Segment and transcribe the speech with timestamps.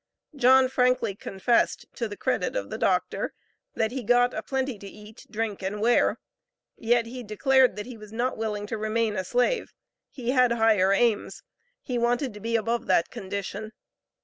[0.35, 3.35] John frankly confessed, to the credit of the doctor,
[3.75, 6.17] that he got "a plenty to eat, drink and wear,"
[6.75, 9.75] yet he declared that he was not willing to remain a slave,
[10.09, 11.43] he had higher aims;
[11.83, 13.73] he wanted to be above that condition.